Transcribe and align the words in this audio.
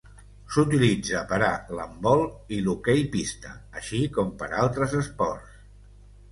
S'utilitza 0.53 1.21
per 1.33 1.39
a 1.47 1.49
l'handbol 1.81 2.25
i 2.57 2.63
l'hoqueipista, 2.69 3.55
així 3.83 4.03
com 4.19 4.35
per 4.43 4.51
a 4.53 4.59
altres 4.67 5.01
esports. 5.05 5.65